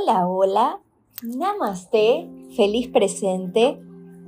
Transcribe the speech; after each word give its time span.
Hola, 0.00 0.28
hola, 0.28 0.80
namaste, 1.22 2.28
feliz 2.54 2.88
presente. 2.88 3.80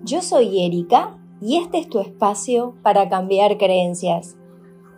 Yo 0.02 0.20
soy 0.20 0.64
Erika 0.64 1.16
y 1.40 1.58
este 1.58 1.78
es 1.78 1.88
tu 1.88 2.00
espacio 2.00 2.74
para 2.82 3.08
cambiar 3.08 3.56
creencias. 3.56 4.36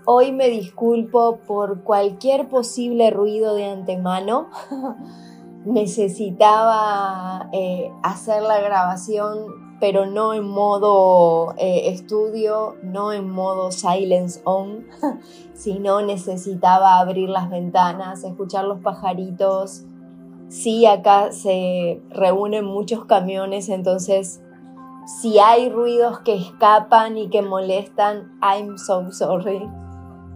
Hoy 0.07 0.33
me 0.33 0.49
disculpo 0.49 1.41
por 1.47 1.83
cualquier 1.83 2.49
posible 2.49 3.11
ruido 3.11 3.55
de 3.55 3.67
antemano. 3.67 4.49
Necesitaba 5.67 7.51
eh, 7.53 7.91
hacer 8.03 8.43
la 8.43 8.61
grabación, 8.61 9.77
pero 9.79 10.07
no 10.07 10.33
en 10.33 10.45
modo 10.45 11.55
eh, 11.59 11.91
estudio, 11.91 12.77
no 12.83 13.13
en 13.13 13.29
modo 13.29 13.73
silence 13.73 14.41
on, 14.45 14.87
sino 15.55 16.01
necesitaba 16.01 16.99
abrir 16.99 17.29
las 17.29 17.51
ventanas, 17.51 18.25
escuchar 18.25 18.65
los 18.65 18.81
pajaritos, 18.81 19.85
sí 20.53 20.85
acá 20.85 21.33
se 21.33 22.03
reúnen 22.11 22.67
muchos 22.67 23.07
camiones, 23.07 23.71
entonces 23.71 24.43
si 25.07 25.39
hay 25.39 25.71
ruidos 25.71 26.19
que 26.21 26.35
escapan 26.35 27.17
y 27.17 27.29
que 27.29 27.41
molestan, 27.41 28.39
I'm 28.43 28.77
so 28.77 29.11
sorry. 29.11 29.67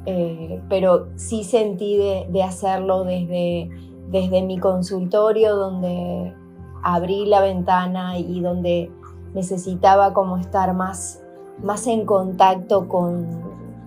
Eh, 0.06 0.62
pero 0.70 1.08
sí 1.16 1.44
sentí 1.44 1.98
de, 1.98 2.42
hacerlo 2.42 3.04
desde, 3.04 3.68
desde 4.08 4.42
mi 4.42 4.58
consultorio 4.58 5.54
donde 5.54 6.34
abrí 6.82 7.26
la 7.26 7.42
ventana 7.42 8.18
y 8.18 8.40
donde 8.40 8.90
necesitaba 9.34 10.14
como 10.14 10.38
estar 10.38 10.72
más, 10.72 11.22
más 11.62 11.86
en 11.88 12.06
contacto 12.06 12.88
con, 12.88 13.26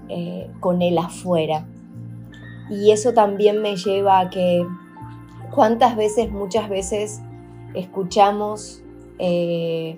eh, 0.10 0.52
con 0.60 0.84
el 0.84 0.98
afuera. 1.00 1.66
Y 2.70 2.92
eso 2.92 3.14
también 3.14 3.64
me 3.64 3.76
lleva 3.78 4.20
a 4.20 4.30
que 4.30 4.64
¿Cuántas 5.54 5.96
veces, 5.96 6.32
muchas 6.32 6.70
veces, 6.70 7.22
escuchamos 7.74 8.84
eh, 9.18 9.98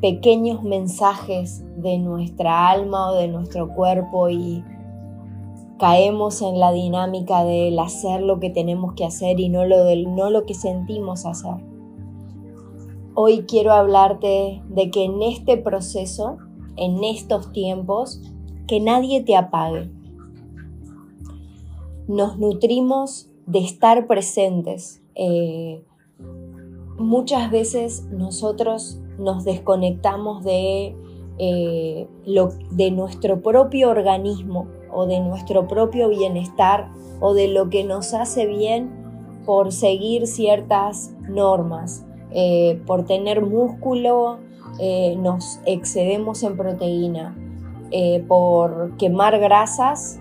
pequeños 0.00 0.62
mensajes 0.62 1.64
de 1.76 1.98
nuestra 1.98 2.70
alma 2.70 3.10
o 3.10 3.14
de 3.16 3.28
nuestro 3.28 3.74
cuerpo 3.74 4.28
y 4.28 4.62
caemos 5.78 6.42
en 6.42 6.60
la 6.60 6.72
dinámica 6.72 7.44
del 7.44 7.78
hacer 7.78 8.22
lo 8.22 8.38
que 8.38 8.50
tenemos 8.50 8.94
que 8.94 9.04
hacer 9.04 9.40
y 9.40 9.48
no 9.48 9.64
lo, 9.64 9.84
del, 9.84 10.14
no 10.14 10.30
lo 10.30 10.46
que 10.46 10.54
sentimos 10.54 11.26
hacer? 11.26 11.56
Hoy 13.14 13.46
quiero 13.48 13.72
hablarte 13.72 14.62
de 14.68 14.90
que 14.92 15.04
en 15.04 15.22
este 15.22 15.56
proceso, 15.56 16.38
en 16.76 17.02
estos 17.02 17.52
tiempos, 17.52 18.22
que 18.68 18.78
nadie 18.78 19.22
te 19.22 19.34
apague. 19.34 19.90
Nos 22.06 22.38
nutrimos 22.38 23.27
de 23.48 23.60
estar 23.60 24.06
presentes. 24.06 25.02
Eh, 25.14 25.82
muchas 26.98 27.50
veces 27.50 28.04
nosotros 28.10 29.00
nos 29.18 29.44
desconectamos 29.44 30.44
de, 30.44 30.94
eh, 31.38 32.06
lo, 32.26 32.50
de 32.70 32.90
nuestro 32.90 33.40
propio 33.40 33.88
organismo 33.88 34.68
o 34.92 35.06
de 35.06 35.20
nuestro 35.20 35.66
propio 35.66 36.10
bienestar 36.10 36.90
o 37.20 37.32
de 37.32 37.48
lo 37.48 37.70
que 37.70 37.84
nos 37.84 38.12
hace 38.12 38.46
bien 38.46 38.90
por 39.46 39.72
seguir 39.72 40.26
ciertas 40.26 41.14
normas. 41.26 42.04
Eh, 42.30 42.82
por 42.86 43.06
tener 43.06 43.40
músculo 43.44 44.40
nos 45.16 45.58
excedemos 45.66 46.44
en 46.44 46.56
proteína. 46.56 47.34
por 48.28 48.96
quemar 48.96 49.40
grasas 49.40 50.20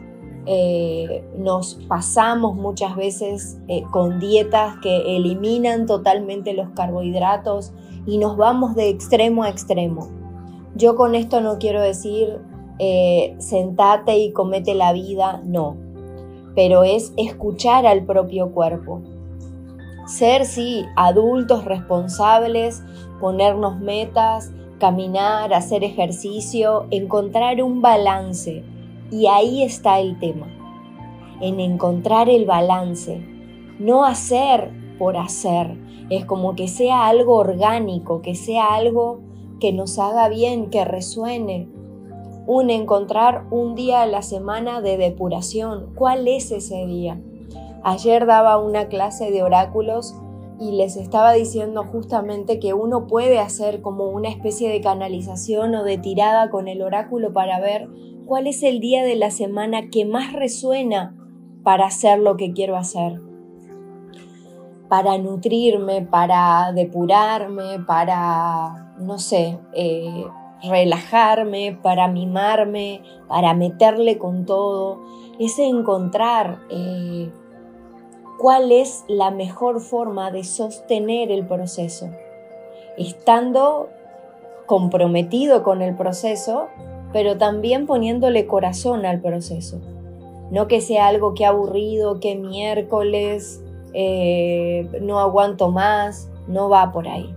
eh, 0.50 1.26
nos 1.38 1.76
pasamos 1.90 2.56
muchas 2.56 2.96
veces 2.96 3.60
eh, 3.68 3.84
con 3.92 4.18
dietas 4.22 4.76
que 4.82 5.18
eliminan 5.18 5.86
totalmente 5.86 6.54
los 6.54 6.70
carbohidratos 6.70 7.74
y 8.06 8.18
nos 8.18 8.38
vamos 8.38 8.74
de 8.74 8.88
extremo 8.88 9.44
a 9.44 9.50
extremo. 9.50 10.08
Yo 10.74 10.96
con 10.96 11.16
esto 11.16 11.42
no 11.42 11.58
quiero 11.58 11.82
decir 11.82 12.40
eh, 12.80 13.36
sentate 13.40 14.20
y 14.20 14.32
comete 14.32 14.74
la 14.74 14.94
vida, 14.94 15.42
no, 15.44 15.76
pero 16.56 16.86
es 16.86 17.12
escuchar 17.18 17.86
al 17.86 18.06
propio 18.06 18.54
cuerpo. 18.54 19.02
Ser, 20.06 20.46
sí, 20.46 20.86
adultos 20.96 21.66
responsables, 21.66 22.82
ponernos 23.20 23.82
metas, 23.82 24.54
caminar, 24.80 25.54
hacer 25.54 25.84
ejercicio, 25.84 26.86
encontrar 26.90 27.62
un 27.62 27.82
balance 27.82 28.64
y 29.12 29.28
ahí 29.28 29.64
está 29.64 30.00
el 30.00 30.20
tema, 30.20 30.48
en 31.42 31.60
encontrar 31.60 32.30
el 32.30 32.46
balance, 32.46 33.22
no 33.80 34.06
hacer 34.06 34.72
por 34.98 35.18
hacer, 35.18 35.78
es 36.10 36.26
como 36.26 36.56
que 36.56 36.68
sea 36.68 37.08
algo 37.08 37.36
orgánico, 37.36 38.22
que 38.22 38.36
sea 38.36 38.74
algo 38.74 39.20
que 39.60 39.74
nos 39.74 40.00
haga 40.00 40.30
bien, 40.30 40.70
que 40.70 40.86
resuene. 40.86 41.68
Un 42.46 42.70
encontrar 42.70 43.46
un 43.52 43.76
día 43.76 44.04
a 44.04 44.08
la 44.08 44.22
semana 44.22 44.80
de 44.80 44.98
depuración. 44.98 45.94
¿Cuál 45.96 46.28
es 46.28 46.52
ese 46.52 46.86
día? 46.86 47.20
Ayer 47.84 48.26
daba 48.26 48.58
una 48.58 48.88
clase 48.88 49.32
de 49.32 49.44
oráculos 49.44 50.16
y 50.60 50.72
les 50.72 50.96
estaba 50.96 51.34
diciendo 51.34 51.84
justamente 51.84 52.60
que 52.60 52.74
uno 52.74 53.06
puede 53.06 53.40
hacer 53.40 53.82
como 53.82 54.10
una 54.10 54.30
especie 54.30 54.70
de 54.70 54.82
canalización 54.82 55.76
o 55.76 55.84
de 55.84 55.98
tirada 55.98 56.50
con 56.50 56.68
el 56.68 56.82
oráculo 56.82 57.34
para 57.34 57.60
ver 57.60 57.90
cuál 58.28 58.46
es 58.46 58.62
el 58.62 58.80
día 58.80 59.04
de 59.04 59.16
la 59.16 59.32
semana 59.32 59.90
que 59.90 60.06
más 60.06 60.34
resuena 60.34 61.16
para 61.64 61.86
hacer 61.86 62.20
lo 62.20 62.36
que 62.38 62.52
quiero 62.52 62.76
hacer. 62.76 63.22
Para 64.90 65.18
nutrirme, 65.18 66.02
para 66.02 66.72
depurarme, 66.74 67.80
para, 67.86 68.96
no 69.00 69.18
sé, 69.18 69.58
eh, 69.74 70.26
relajarme, 70.62 71.80
para 71.82 72.08
mimarme, 72.08 73.02
para 73.28 73.54
meterle 73.54 74.18
con 74.18 74.46
todo. 74.46 75.02
Es 75.40 75.58
encontrar 75.60 76.60
eh, 76.70 77.32
cuál 78.38 78.72
es 78.72 79.06
la 79.08 79.32
mejor 79.32 79.80
forma 79.80 80.32
de 80.32 80.44
sostener 80.44 81.32
el 81.32 81.48
proceso. 81.48 82.10
Estando 82.98 83.90
comprometido 84.66 85.64
con 85.64 85.82
el 85.82 85.96
proceso, 85.96 86.68
pero 87.14 87.38
también 87.38 87.86
poniéndole 87.86 88.46
corazón 88.46 89.06
al 89.06 89.22
proceso. 89.22 89.80
No 90.52 90.68
que 90.68 90.82
sea 90.82 91.08
algo 91.08 91.34
que 91.34 91.46
aburrido, 91.46 92.20
que 92.20 92.36
miércoles, 92.36 93.62
eh, 93.94 94.90
no 95.02 95.20
aguanto 95.20 95.72
más, 95.72 96.30
no 96.48 96.70
va 96.70 96.92
por 96.92 97.08
ahí. 97.08 97.34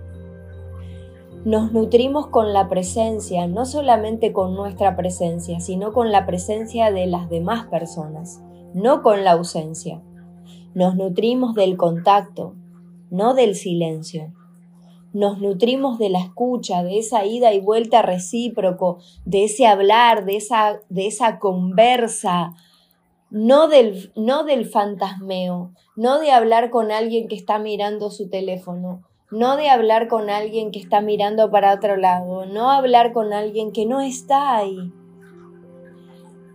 Nos 1.44 1.72
nutrimos 1.72 2.26
con 2.26 2.52
la 2.52 2.68
presencia, 2.68 3.46
no 3.46 3.64
solamente 3.64 4.32
con 4.32 4.54
nuestra 4.54 4.96
presencia, 4.96 5.60
sino 5.60 5.92
con 5.92 6.12
la 6.12 6.26
presencia 6.26 6.90
de 6.92 7.06
las 7.06 7.30
demás 7.30 7.66
personas, 7.66 8.42
no 8.74 9.02
con 9.02 9.24
la 9.24 9.32
ausencia. 9.32 10.02
Nos 10.74 10.96
nutrimos 10.96 11.54
del 11.54 11.76
contacto, 11.76 12.54
no 13.10 13.34
del 13.34 13.54
silencio 13.54 14.32
nos 15.12 15.40
nutrimos 15.40 15.98
de 15.98 16.08
la 16.08 16.20
escucha, 16.20 16.82
de 16.82 16.98
esa 16.98 17.24
ida 17.24 17.52
y 17.52 17.60
vuelta 17.60 18.02
recíproco, 18.02 18.98
de 19.24 19.44
ese 19.44 19.66
hablar, 19.66 20.24
de 20.24 20.36
esa, 20.36 20.80
de 20.88 21.06
esa 21.06 21.38
conversa, 21.38 22.54
no 23.30 23.68
del, 23.68 24.12
no 24.16 24.44
del 24.44 24.66
fantasmeo, 24.66 25.72
no 25.96 26.18
de 26.18 26.32
hablar 26.32 26.70
con 26.70 26.92
alguien 26.92 27.28
que 27.28 27.36
está 27.36 27.58
mirando 27.58 28.10
su 28.10 28.28
teléfono, 28.28 29.02
no 29.30 29.56
de 29.56 29.68
hablar 29.68 30.08
con 30.08 30.30
alguien 30.30 30.70
que 30.70 30.80
está 30.80 31.00
mirando 31.00 31.50
para 31.50 31.74
otro 31.74 31.96
lado, 31.96 32.46
no 32.46 32.70
hablar 32.70 33.12
con 33.12 33.32
alguien 33.32 33.72
que 33.72 33.86
no 33.86 34.00
está 34.00 34.56
ahí. 34.56 34.92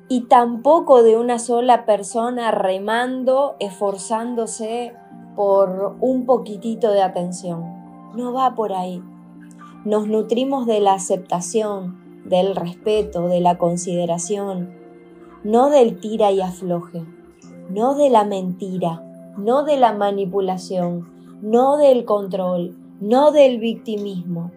Y 0.08 0.28
tampoco 0.28 1.02
de 1.02 1.18
una 1.18 1.40
sola 1.40 1.86
persona 1.86 2.52
remando, 2.52 3.56
esforzándose 3.60 4.94
por 5.36 5.98
un 6.00 6.26
poquitito 6.26 6.92
de 6.92 7.02
atención 7.02 7.75
no 8.16 8.34
va 8.34 8.56
por 8.56 8.74
ahí. 8.74 9.02
Nos 9.84 10.08
nutrimos 10.08 10.66
de 10.66 10.80
la 10.80 10.94
aceptación, 10.94 12.24
del 12.26 12.56
respeto, 12.56 13.28
de 13.28 13.40
la 13.40 13.58
consideración, 13.58 14.74
no 15.44 15.70
del 15.70 16.00
tira 16.00 16.32
y 16.32 16.42
afloje, 16.42 17.06
no 17.70 17.94
de 17.96 18.10
la 18.10 18.24
mentira, 18.24 19.04
no 19.38 19.64
de 19.64 19.78
la 19.78 19.94
manipulación, 19.94 21.08
no 21.42 21.78
del 21.78 22.06
control, 22.06 22.76
no 23.00 23.32
del 23.32 23.60
victimismo. 23.60 24.52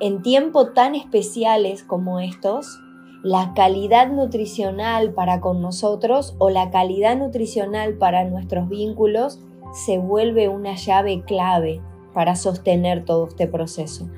En 0.00 0.22
tiempos 0.22 0.74
tan 0.74 0.94
especiales 0.94 1.82
como 1.82 2.20
estos, 2.20 2.80
la 3.24 3.52
calidad 3.54 4.12
nutricional 4.12 5.12
para 5.12 5.40
con 5.40 5.60
nosotros 5.60 6.36
o 6.38 6.50
la 6.50 6.70
calidad 6.70 7.16
nutricional 7.16 7.94
para 7.94 8.24
nuestros 8.24 8.68
vínculos 8.68 9.40
se 9.72 9.98
vuelve 9.98 10.48
una 10.48 10.74
llave 10.74 11.22
clave 11.22 11.80
para 12.14 12.36
sostener 12.36 13.04
todo 13.04 13.28
este 13.28 13.46
proceso. 13.46 14.08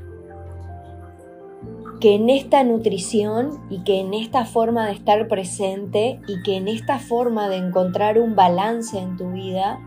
Que 2.01 2.15
en 2.15 2.31
esta 2.31 2.65
nutrición 2.65 3.61
y 3.69 3.83
que 3.85 4.01
en 4.01 4.15
esta 4.15 4.47
forma 4.47 4.87
de 4.87 4.93
estar 4.93 5.29
presente 5.29 6.21
y 6.27 6.43
que 6.43 6.57
en 6.57 6.69
esta 6.69 6.99
forma 6.99 7.49
de 7.49 7.57
encontrar 7.57 8.19
un 8.19 8.35
balance 8.35 8.99
en 8.99 9.17
tu 9.17 9.33
vida 9.33 9.79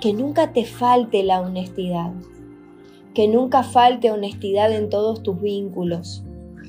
que 0.00 0.12
nunca 0.12 0.52
te 0.52 0.66
falte 0.66 1.22
la 1.22 1.40
honestidad, 1.40 2.12
que 3.14 3.26
nunca 3.26 3.62
falte 3.62 4.10
honestidad 4.10 4.70
en 4.70 4.90
todos 4.90 5.22
tus 5.22 5.40
vínculos, 5.40 6.24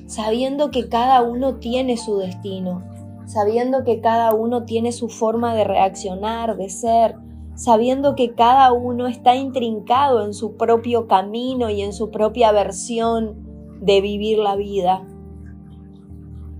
sabiendo 0.06 0.72
que 0.72 0.88
cada 0.88 1.22
uno 1.22 1.56
tiene 1.56 1.98
su 1.98 2.18
destino, 2.18 2.82
sabiendo 3.26 3.84
que 3.84 4.00
cada 4.00 4.34
uno 4.34 4.64
tiene 4.64 4.94
su 4.94 5.10
forma 5.10 5.54
de 5.54 5.66
reaccionar, 5.66 6.56
de 6.56 6.70
ser, 6.70 7.16
sabiendo 7.56 8.16
que 8.16 8.34
cada 8.34 8.72
uno 8.74 9.08
está 9.08 9.36
intrincado 9.36 10.24
en 10.26 10.34
su 10.34 10.58
propio 10.58 11.08
camino 11.08 11.70
y 11.70 11.82
en 11.82 11.94
su 11.94 12.12
propia 12.12 12.52
versión 12.52 13.78
de 13.82 14.02
vivir 14.02 14.38
la 14.38 14.56
vida. 14.56 15.06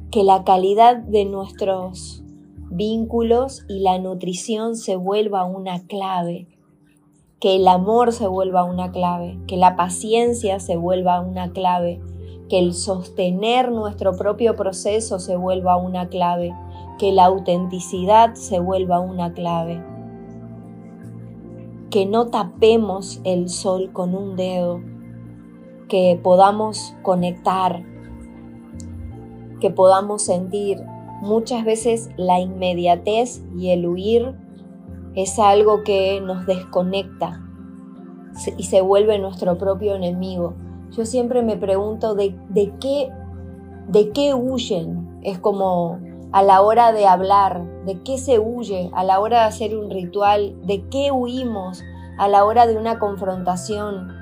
Que 0.10 0.24
la 0.24 0.44
calidad 0.44 0.98
de 0.98 1.26
nuestros 1.26 2.24
vínculos 2.72 3.66
y 3.68 3.80
la 3.80 4.00
nutrición 4.00 4.76
se 4.76 4.96
vuelva 4.96 5.44
una 5.44 5.86
clave, 5.86 6.48
que 7.40 7.58
el 7.58 7.68
amor 7.68 8.14
se 8.14 8.28
vuelva 8.28 8.64
una 8.64 8.92
clave, 8.92 9.38
que 9.48 9.58
la 9.58 9.76
paciencia 9.76 10.60
se 10.60 10.78
vuelva 10.78 11.20
una 11.20 11.52
clave, 11.52 12.02
que 12.50 12.60
el 12.60 12.74
sostener 12.74 13.72
nuestro 13.72 14.16
propio 14.16 14.56
proceso 14.56 15.20
se 15.20 15.36
vuelva 15.36 15.78
una 15.78 16.08
clave, 16.08 16.54
que 16.98 17.12
la 17.12 17.26
autenticidad 17.26 18.36
se 18.36 18.60
vuelva 18.60 19.00
una 19.00 19.34
clave, 19.34 19.84
que 21.96 22.06
no 22.06 22.28
tapemos 22.28 23.22
el 23.24 23.48
sol 23.48 23.92
con 23.94 24.16
un 24.16 24.36
dedo, 24.36 24.82
que 25.88 26.20
podamos 26.22 26.94
conectar, 27.04 27.86
que 29.62 29.70
podamos 29.70 30.24
sentir. 30.24 30.84
Muchas 31.22 31.64
veces 31.64 32.10
la 32.18 32.42
inmediatez 32.42 33.46
y 33.58 33.70
el 33.70 33.88
huir 33.88 34.36
es 35.14 35.40
algo 35.40 35.84
que 35.84 36.20
nos 36.20 36.46
desconecta 36.46 37.42
y 38.58 38.64
se 38.64 38.82
vuelve 38.82 39.18
nuestro 39.18 39.58
propio 39.58 39.96
enemigo. 39.96 40.54
Yo 40.92 41.06
siempre 41.06 41.44
me 41.44 41.56
pregunto 41.56 42.14
de, 42.14 42.36
qué, 42.82 43.10
de 43.88 44.10
qué 44.10 44.34
huyen. 44.34 45.22
Es 45.24 45.40
como 45.40 46.02
a 46.32 46.44
la 46.44 46.62
hora 46.62 46.92
de 46.92 47.08
hablar, 47.08 47.64
de 47.86 48.02
qué 48.04 48.18
se 48.18 48.40
huye 48.40 48.90
a 48.94 49.04
la 49.04 49.20
hora 49.20 49.42
de 49.42 49.46
hacer 49.46 49.78
un 49.78 49.90
ritual, 49.90 50.56
de 50.64 50.84
qué 50.90 51.12
huimos 51.12 51.84
a 52.18 52.28
la 52.28 52.46
hora 52.46 52.68
de 52.68 52.78
una 52.78 53.00
confrontación. 53.00 54.14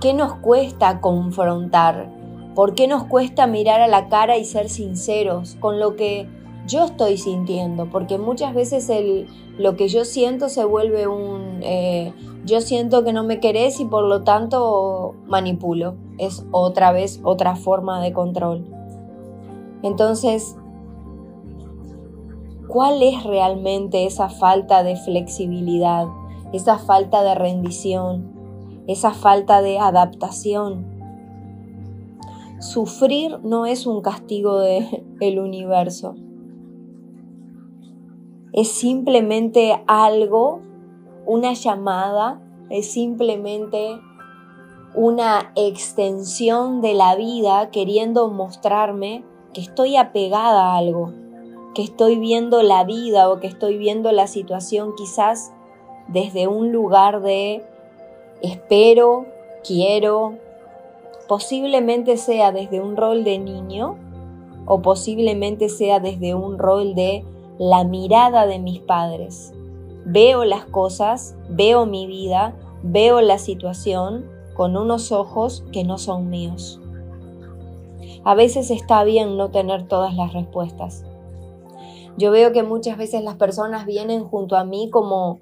¿Qué 0.00 0.14
nos 0.14 0.34
cuesta 0.34 1.00
confrontar? 1.00 2.10
¿Por 2.54 2.74
qué 2.74 2.88
nos 2.88 3.04
cuesta 3.04 3.46
mirar 3.46 3.80
a 3.80 3.88
la 3.88 4.08
cara 4.08 4.36
y 4.36 4.44
ser 4.44 4.68
sinceros 4.68 5.56
con 5.60 5.78
lo 5.78 5.96
que 5.96 6.28
yo 6.68 6.84
estoy 6.84 7.16
sintiendo, 7.16 7.86
porque 7.90 8.18
muchas 8.18 8.54
veces 8.54 8.90
el, 8.90 9.26
lo 9.58 9.74
que 9.74 9.88
yo 9.88 10.04
siento 10.04 10.50
se 10.50 10.64
vuelve 10.64 11.06
un, 11.06 11.60
eh, 11.62 12.12
yo 12.44 12.60
siento 12.60 13.04
que 13.04 13.12
no 13.12 13.24
me 13.24 13.40
querés 13.40 13.80
y 13.80 13.86
por 13.86 14.04
lo 14.04 14.22
tanto 14.22 15.14
manipulo. 15.26 15.94
Es 16.18 16.44
otra 16.50 16.92
vez 16.92 17.20
otra 17.24 17.56
forma 17.56 18.02
de 18.02 18.12
control. 18.12 18.66
Entonces, 19.82 20.56
¿cuál 22.68 23.02
es 23.02 23.24
realmente 23.24 24.06
esa 24.06 24.28
falta 24.28 24.82
de 24.82 24.96
flexibilidad, 24.96 26.06
esa 26.52 26.78
falta 26.78 27.22
de 27.22 27.34
rendición, 27.34 28.32
esa 28.86 29.12
falta 29.12 29.62
de 29.62 29.78
adaptación? 29.78 30.86
Sufrir 32.60 33.40
no 33.42 33.66
es 33.66 33.86
un 33.86 34.02
castigo 34.02 34.60
del 34.60 35.38
universo 35.38 36.14
es 38.52 38.72
simplemente 38.72 39.84
algo, 39.86 40.62
una 41.26 41.52
llamada, 41.52 42.40
es 42.70 42.90
simplemente 42.90 44.00
una 44.94 45.52
extensión 45.54 46.80
de 46.80 46.94
la 46.94 47.14
vida 47.14 47.70
queriendo 47.70 48.28
mostrarme 48.30 49.24
que 49.52 49.60
estoy 49.60 49.96
apegada 49.96 50.72
a 50.72 50.76
algo, 50.76 51.12
que 51.78 51.84
estoy 51.84 52.18
viendo 52.18 52.60
la 52.64 52.82
vida 52.82 53.30
o 53.30 53.38
que 53.38 53.46
estoy 53.46 53.78
viendo 53.78 54.10
la 54.10 54.26
situación 54.26 54.96
quizás 54.96 55.52
desde 56.08 56.48
un 56.48 56.72
lugar 56.72 57.22
de 57.22 57.64
espero, 58.42 59.26
quiero, 59.64 60.34
posiblemente 61.28 62.16
sea 62.16 62.50
desde 62.50 62.80
un 62.80 62.96
rol 62.96 63.22
de 63.22 63.38
niño 63.38 63.96
o 64.66 64.82
posiblemente 64.82 65.68
sea 65.68 66.00
desde 66.00 66.34
un 66.34 66.58
rol 66.58 66.96
de 66.96 67.24
la 67.58 67.84
mirada 67.84 68.44
de 68.46 68.58
mis 68.58 68.80
padres. 68.80 69.54
Veo 70.04 70.44
las 70.44 70.64
cosas, 70.64 71.36
veo 71.48 71.86
mi 71.86 72.08
vida, 72.08 72.56
veo 72.82 73.20
la 73.20 73.38
situación 73.38 74.26
con 74.54 74.76
unos 74.76 75.12
ojos 75.12 75.62
que 75.70 75.84
no 75.84 75.96
son 75.96 76.28
míos. 76.28 76.80
A 78.24 78.34
veces 78.34 78.72
está 78.72 79.04
bien 79.04 79.36
no 79.36 79.52
tener 79.52 79.86
todas 79.86 80.16
las 80.16 80.32
respuestas. 80.32 81.04
Yo 82.18 82.30
veo 82.30 82.52
que 82.52 82.62
muchas 82.62 82.98
veces 82.98 83.22
las 83.22 83.36
personas 83.36 83.86
vienen 83.86 84.24
junto 84.24 84.56
a 84.56 84.64
mí 84.64 84.90
como 84.90 85.40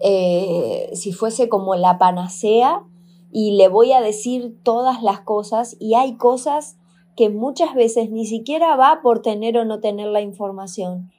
eh, 0.00 0.90
si 0.92 1.12
fuese 1.12 1.48
como 1.48 1.74
la 1.74 1.98
panacea 1.98 2.84
y 3.32 3.56
le 3.56 3.68
voy 3.68 3.92
a 3.92 4.00
decir 4.00 4.56
todas 4.62 5.02
las 5.02 5.20
cosas 5.20 5.76
y 5.80 5.94
hay 5.94 6.16
cosas 6.16 6.76
que 7.16 7.30
muchas 7.30 7.74
veces 7.74 8.10
ni 8.10 8.26
siquiera 8.26 8.76
va 8.76 9.00
por 9.02 9.22
tener 9.22 9.58
o 9.58 9.64
no 9.64 9.80
tener 9.80 10.08
la 10.08 10.20
información 10.20 11.10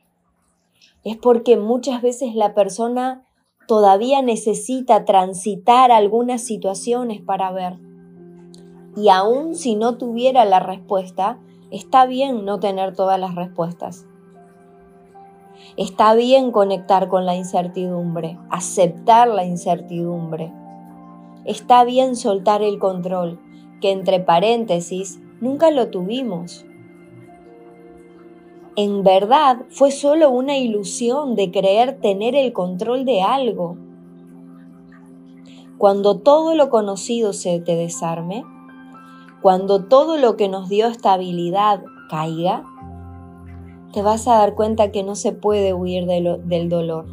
es 1.03 1.17
porque 1.17 1.57
muchas 1.57 2.01
veces 2.01 2.35
la 2.35 2.53
persona 2.53 3.25
todavía 3.67 4.21
necesita 4.21 5.05
transitar 5.05 5.91
algunas 5.91 6.41
situaciones 6.41 7.21
para 7.21 7.51
ver. 7.51 7.79
Y 8.95 9.09
aún 9.09 9.55
si 9.55 9.75
no 9.75 9.97
tuviera 9.97 10.43
la 10.45 10.59
respuesta, 10.59 11.39
está 11.71 12.05
bien 12.05 12.45
no 12.45 12.59
tener 12.59 12.95
todas 12.95 13.19
las 13.19 13.35
respuestas. 13.35 14.05
Está 15.77 16.13
bien 16.13 16.51
conectar 16.51 17.07
con 17.07 17.25
la 17.25 17.35
incertidumbre, 17.35 18.37
aceptar 18.49 19.27
la 19.27 19.45
incertidumbre. 19.45 20.51
Está 21.45 21.83
bien 21.83 22.15
soltar 22.15 22.61
el 22.61 22.79
control, 22.79 23.39
que 23.81 23.91
entre 23.91 24.19
paréntesis 24.19 25.19
nunca 25.39 25.71
lo 25.71 25.89
tuvimos 25.89 26.65
en 28.81 29.03
verdad 29.03 29.65
fue 29.71 29.91
solo 29.91 30.29
una 30.29 30.57
ilusión 30.57 31.35
de 31.35 31.51
creer 31.51 31.99
tener 31.99 32.33
el 32.33 32.53
control 32.53 33.03
de 33.03 33.21
algo. 33.21 33.75
Cuando 35.77 36.19
todo 36.19 36.55
lo 36.55 36.69
conocido 36.69 37.33
se 37.33 37.59
te 37.59 37.75
desarme, 37.75 38.45
cuando 39.41 39.83
todo 39.83 40.15
lo 40.15 40.37
que 40.37 40.47
nos 40.47 40.69
dio 40.69 40.87
estabilidad 40.87 41.83
caiga, 42.09 42.63
te 43.93 44.01
vas 44.01 44.27
a 44.27 44.37
dar 44.37 44.55
cuenta 44.55 44.91
que 44.91 45.03
no 45.03 45.15
se 45.15 45.31
puede 45.31 45.73
huir 45.73 46.05
del 46.05 46.69
dolor. 46.69 47.07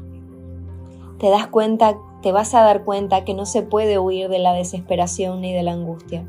Te 1.19 1.31
das 1.31 1.47
cuenta, 1.47 1.97
te 2.23 2.33
vas 2.33 2.55
a 2.55 2.63
dar 2.63 2.85
cuenta 2.85 3.25
que 3.25 3.35
no 3.35 3.47
se 3.47 3.63
puede 3.63 3.99
huir 3.99 4.29
de 4.29 4.39
la 4.39 4.53
desesperación 4.53 5.41
ni 5.41 5.53
de 5.53 5.63
la 5.63 5.73
angustia. 5.73 6.29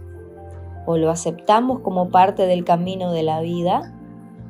O 0.86 0.98
lo 0.98 1.10
aceptamos 1.10 1.80
como 1.82 2.10
parte 2.10 2.48
del 2.48 2.64
camino 2.64 3.12
de 3.12 3.24
la 3.24 3.42
vida, 3.42 3.94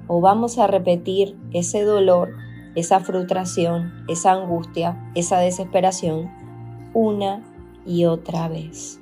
o 0.08 0.22
vamos 0.22 0.60
a 0.60 0.68
repetir 0.68 1.36
ese 1.52 1.84
dolor, 1.84 2.30
esa 2.76 3.00
frustración, 3.00 3.92
esa 4.08 4.34
angustia, 4.34 5.12
esa 5.16 5.40
desesperación 5.40 6.30
una 6.94 7.44
y 7.86 8.06
otra 8.06 8.48
vez. 8.48 9.02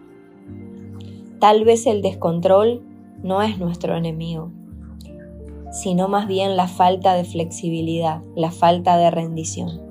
Tal 1.40 1.66
vez 1.66 1.86
el 1.86 2.02
descontrol 2.02 2.82
no 3.22 3.42
es 3.42 3.60
nuestro 3.60 3.96
enemigo, 3.96 4.52
sino 5.82 6.08
más 6.08 6.28
bien 6.28 6.56
la 6.56 6.68
falta 6.68 7.14
de 7.14 7.24
flexibilidad, 7.24 8.22
la 8.36 8.52
falta 8.52 8.98
de 8.98 9.12
rendición. 9.12 9.82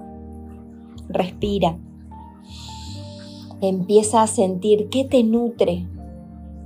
Respira. 1.08 1.78
Empieza 3.60 4.22
a 4.22 4.26
sentir 4.26 4.88
qué 4.88 5.04
te 5.04 5.22
nutre. 5.22 5.86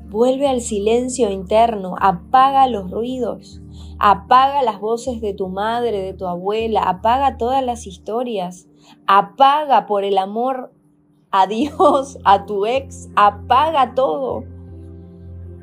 Vuelve 0.09 0.49
al 0.49 0.61
silencio 0.61 1.31
interno, 1.31 1.97
apaga 2.01 2.67
los 2.67 2.91
ruidos 2.91 3.61
Apaga 3.99 4.63
las 4.63 4.81
voces 4.81 5.21
de 5.21 5.35
tu 5.35 5.49
madre, 5.49 6.01
de 6.01 6.15
tu 6.15 6.27
abuela, 6.27 6.83
apaga 6.83 7.37
todas 7.37 7.65
las 7.65 7.87
historias, 7.87 8.69
apaga 9.09 9.87
por 9.87 10.05
el 10.05 10.19
amor 10.19 10.73
a 11.33 11.47
Dios, 11.47 12.19
a 12.25 12.47
tu 12.47 12.65
ex, 12.65 13.11
apaga 13.17 13.95
todo. 13.95 14.45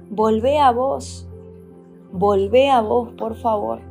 Volvé 0.09 0.59
a 0.59 0.71
vos, 0.71 1.24
volvé 2.17 2.69
a 2.69 2.81
vos, 2.81 3.09
por 3.17 3.35
favor. 3.35 3.81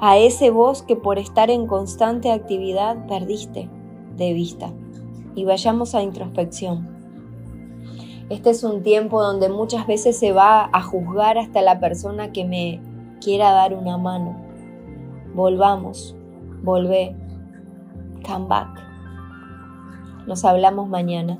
A 0.00 0.18
ese 0.18 0.50
vos 0.50 0.82
que 0.82 0.96
por 0.96 1.18
estar 1.18 1.48
en 1.48 1.66
constante 1.66 2.32
actividad 2.32 3.06
perdiste 3.06 3.70
de 4.16 4.32
vista. 4.32 4.72
Y 5.34 5.44
vayamos 5.44 5.94
a 5.94 6.02
introspección. 6.02 6.88
Este 8.28 8.50
es 8.50 8.64
un 8.64 8.82
tiempo 8.82 9.22
donde 9.22 9.48
muchas 9.48 9.86
veces 9.86 10.18
se 10.18 10.32
va 10.32 10.68
a 10.72 10.82
juzgar 10.82 11.38
hasta 11.38 11.62
la 11.62 11.78
persona 11.78 12.32
que 12.32 12.44
me 12.44 12.80
quiera 13.20 13.52
dar 13.52 13.74
una 13.74 13.96
mano. 13.96 14.36
Volvamos, 15.34 16.16
volvé, 16.62 17.14
come 18.26 18.46
back. 18.48 18.68
Nos 20.26 20.44
hablamos 20.44 20.88
mañana. 20.88 21.38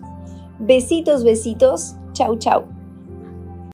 Besitos, 0.59 1.25
besitos. 1.25 1.97
Chau, 2.13 2.37
chau. 2.37 2.82